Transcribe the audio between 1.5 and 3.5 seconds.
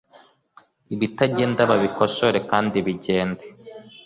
babikosore kandi bigende